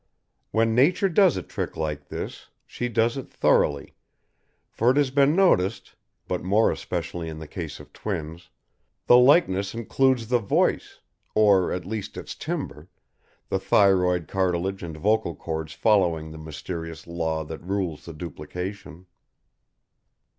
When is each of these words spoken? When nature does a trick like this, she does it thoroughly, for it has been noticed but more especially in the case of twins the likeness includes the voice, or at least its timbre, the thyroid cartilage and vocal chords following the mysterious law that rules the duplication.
When 0.49 0.73
nature 0.73 1.09
does 1.09 1.37
a 1.37 1.43
trick 1.43 1.77
like 1.77 2.07
this, 2.07 2.49
she 2.65 2.89
does 2.89 3.17
it 3.17 3.29
thoroughly, 3.31 3.93
for 4.71 4.89
it 4.89 4.97
has 4.97 5.11
been 5.11 5.35
noticed 5.35 5.93
but 6.27 6.41
more 6.41 6.71
especially 6.71 7.29
in 7.29 7.37
the 7.37 7.47
case 7.47 7.79
of 7.79 7.93
twins 7.93 8.49
the 9.05 9.17
likeness 9.19 9.75
includes 9.75 10.27
the 10.29 10.39
voice, 10.39 11.01
or 11.35 11.71
at 11.71 11.85
least 11.85 12.17
its 12.17 12.33
timbre, 12.33 12.87
the 13.49 13.59
thyroid 13.59 14.27
cartilage 14.27 14.81
and 14.81 14.97
vocal 14.97 15.35
chords 15.35 15.73
following 15.73 16.31
the 16.31 16.39
mysterious 16.39 17.05
law 17.05 17.43
that 17.45 17.61
rules 17.61 18.05
the 18.05 18.13
duplication. 18.13 19.05